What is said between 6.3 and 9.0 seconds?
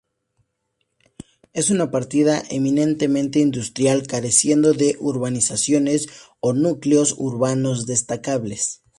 o núcleos urbanos destacables.